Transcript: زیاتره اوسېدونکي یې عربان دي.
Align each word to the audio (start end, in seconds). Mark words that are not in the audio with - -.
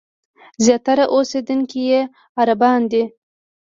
زیاتره 0.65 1.03
اوسېدونکي 1.13 1.81
یې 1.91 2.01
عربان 2.39 2.79
دي. 2.91 3.03